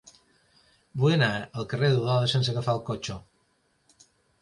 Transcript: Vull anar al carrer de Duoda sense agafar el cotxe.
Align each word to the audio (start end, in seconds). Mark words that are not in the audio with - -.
Vull 1.03 1.13
anar 1.17 1.29
al 1.43 1.69
carrer 1.75 1.91
de 1.93 2.01
Duoda 2.01 2.33
sense 2.35 2.57
agafar 2.57 2.79
el 2.81 2.85
cotxe. 2.91 3.23